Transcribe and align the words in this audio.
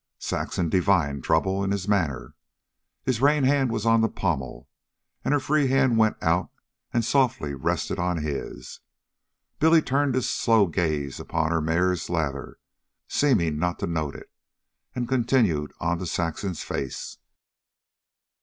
Saxon 0.17 0.67
divined 0.67 1.23
trouble 1.23 1.63
in 1.63 1.69
his 1.69 1.87
manner. 1.87 2.33
His 3.03 3.21
rein 3.21 3.43
hand 3.43 3.71
was 3.71 3.85
on 3.85 4.01
the 4.01 4.09
pommel, 4.09 4.67
and 5.23 5.31
her 5.31 5.39
free 5.39 5.67
hand 5.67 5.95
went 5.95 6.17
out 6.23 6.49
and 6.91 7.05
softly 7.05 7.53
rested 7.53 7.99
on 7.99 8.23
his. 8.23 8.79
Billy 9.59 9.79
turned 9.79 10.15
his 10.15 10.27
slow 10.27 10.65
gaze 10.65 11.19
upon 11.19 11.51
her 11.51 11.61
mare's 11.61 12.09
lather, 12.09 12.57
seeming 13.07 13.59
not 13.59 13.77
to 13.77 13.85
note 13.85 14.15
it, 14.15 14.31
and 14.95 15.07
continued 15.07 15.71
on 15.79 15.99
to 15.99 16.07
Saxon's 16.07 16.63
face. 16.63 17.17